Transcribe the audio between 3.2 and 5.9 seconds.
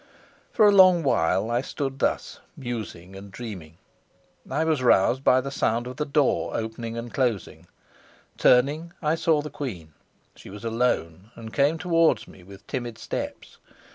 dreaming; I was roused by the sound